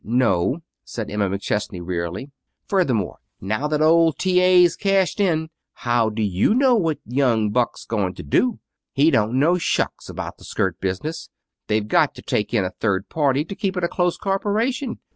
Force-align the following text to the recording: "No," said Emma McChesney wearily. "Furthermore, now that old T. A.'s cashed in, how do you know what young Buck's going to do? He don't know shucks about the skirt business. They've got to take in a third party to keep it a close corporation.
"No," 0.03 0.61
said 0.83 1.11
Emma 1.11 1.29
McChesney 1.29 1.79
wearily. 1.79 2.31
"Furthermore, 2.65 3.19
now 3.39 3.67
that 3.67 3.83
old 3.83 4.17
T. 4.17 4.39
A.'s 4.39 4.75
cashed 4.75 5.19
in, 5.19 5.51
how 5.73 6.09
do 6.09 6.23
you 6.23 6.55
know 6.55 6.73
what 6.73 6.97
young 7.05 7.51
Buck's 7.51 7.85
going 7.85 8.15
to 8.15 8.23
do? 8.23 8.57
He 8.93 9.11
don't 9.11 9.39
know 9.39 9.59
shucks 9.59 10.09
about 10.09 10.39
the 10.39 10.43
skirt 10.43 10.81
business. 10.81 11.29
They've 11.67 11.87
got 11.87 12.15
to 12.15 12.23
take 12.23 12.51
in 12.51 12.65
a 12.65 12.71
third 12.71 13.09
party 13.09 13.45
to 13.45 13.53
keep 13.53 13.77
it 13.77 13.83
a 13.83 13.87
close 13.87 14.17
corporation. 14.17 14.97